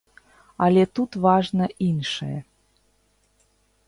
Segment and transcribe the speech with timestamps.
[0.67, 2.39] Але тут важна іншае.